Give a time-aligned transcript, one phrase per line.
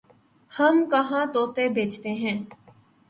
[0.51, 2.37] ہم کہاں طوطے بیچتے ہیں